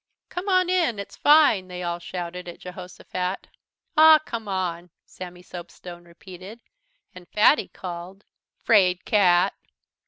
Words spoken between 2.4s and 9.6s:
at Jehosophat. "Aw, come on!" Sammy Soapstone repeated, and Fatty called: "'Fraidcat!"